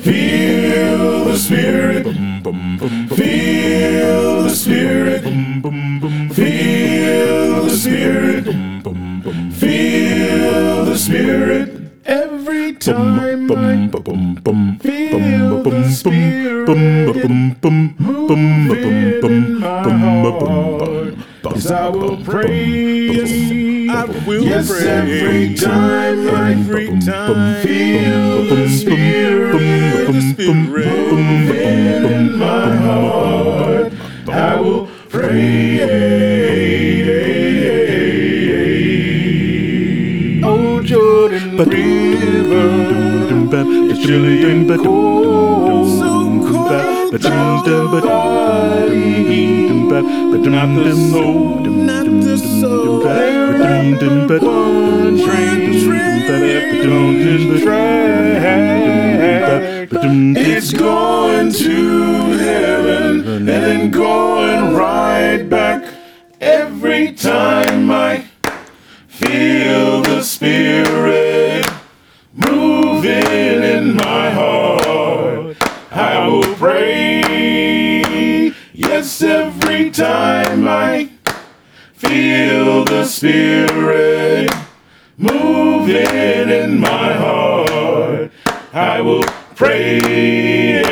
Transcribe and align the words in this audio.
Feel 0.00 1.24
the 1.26 1.36
spirit. 1.36 2.04
Feel 3.14 4.42
the 4.44 4.50
spirit. 4.50 5.22
Feel 6.34 7.62
the 7.64 7.70
spirit. 7.76 8.44
Feel 9.54 10.84
the 10.86 10.96
spirit. 10.96 11.68
Every 12.06 12.72
time 12.74 13.20
I 13.50 14.78
feel 14.80 15.62
the 15.62 15.88
spirit 15.92 16.68
moving 16.68 17.60
in 19.24 19.60
my 19.60 19.82
heart. 19.90 21.14
Yes, 21.54 21.70
I 21.70 21.88
will 21.88 22.16
praise. 22.24 23.88
I 23.90 24.04
will 24.26 24.42
Yes, 24.44 24.68
praise. 24.70 24.86
every 24.86 25.54
time 25.54 26.28
Every 26.28 26.98
time. 27.00 27.62
feel 27.62 28.44
the 28.46 28.68
spirit 28.68 29.81
in 30.38 32.38
my 32.38 32.76
heart, 32.76 33.92
I 34.28 34.60
will 34.60 34.86
praise. 35.08 35.80
Oh, 40.44 40.82
Jordan 40.82 41.56
River, 41.56 43.64
it's 43.90 44.02
chilly 44.04 44.44
and 44.50 44.68
cold, 44.82 45.88
so 45.98 46.50
cold, 46.50 47.20
body. 47.92 49.32
Not 50.48 50.74
the 50.84 50.94
soul, 51.10 51.60
Not 51.60 52.06
the 52.06 52.36
soul. 52.38 53.00
there 53.00 54.26
but 54.26 54.42
one 54.42 55.16
train 55.18 55.72
on 56.92 57.14
this 57.18 57.62
track. 57.62 59.01
It's 59.94 60.72
going 60.72 61.52
to 61.52 62.38
heaven 62.38 63.28
and 63.28 63.46
then 63.46 63.90
going 63.90 64.74
right 64.74 65.42
back. 65.42 65.84
Every 66.40 67.12
time 67.12 67.90
I 67.90 68.24
feel 69.06 70.00
the 70.00 70.22
spirit 70.22 71.66
moving 72.32 73.62
in 73.62 73.96
my 73.96 74.30
heart, 74.30 75.56
I 75.90 76.26
will 76.26 76.54
pray. 76.54 77.20
Yes, 78.72 79.20
every 79.20 79.90
time 79.90 80.66
I 80.66 81.10
feel 81.92 82.86
the 82.86 83.04
spirit 83.04 84.50
moving 85.18 86.48
in 86.48 86.80
my 86.80 87.12
heart, 87.12 88.32
I 88.72 89.02
will 89.02 89.22
pray. 89.62 90.82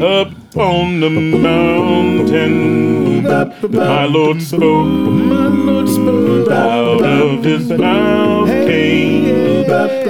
Up 0.00 0.32
on 0.56 1.00
the 1.00 1.10
mountain, 1.10 3.22
my 3.70 4.06
Lord 4.06 4.42
spoke. 4.42 4.88
My 4.88 5.46
Lord 5.46 5.88
spoke. 5.88 6.50
Out 6.50 7.04
of 7.04 7.44
his 7.44 7.68
mouth 7.70 8.48
came 8.48 9.64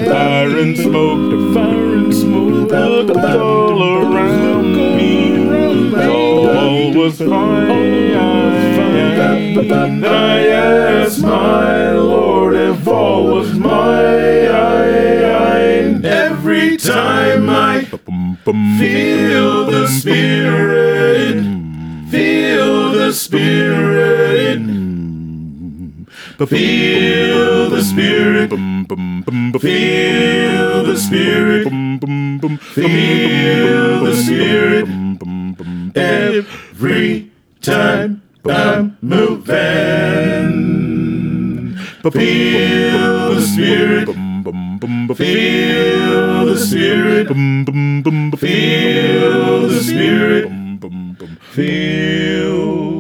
fire 0.07 0.59
and 0.59 0.77
smoke. 0.77 1.55
Fire 1.55 1.95
and 1.95 2.15
smoke. 2.15 2.73
All 2.73 3.83
around 3.83 4.73
me. 4.73 5.95
All 5.97 6.95
was 6.95 7.19
fine. 7.19 7.69
I 10.05 10.49
asked 10.49 10.88
Every 16.39 16.77
time 16.77 17.51
I 17.51 17.83
feel 17.83 19.67
the 19.67 19.89
Spirit, 19.89 21.43
feel 22.13 22.93
the 22.93 23.13
Spirit, 23.13 24.61
feel 26.47 27.71
the 27.71 27.83
Spirit, 27.83 28.51
feel 29.61 30.85
the 30.85 30.97
Spirit, 30.97 31.65
feel 32.71 34.05
the 34.05 34.15
Spirit. 34.15 34.87
Every 35.97 37.33
time 37.61 38.23
I'm 38.47 38.97
moving, 39.03 39.49
feel 42.13 43.35
the 43.35 43.43
Spirit. 43.43 44.28
Feel 44.89 46.47
the 46.47 46.57
spirit. 46.57 47.29
Feel 48.39 49.69
the 49.69 49.81
spirit. 49.83 50.49
Feel 51.53 52.98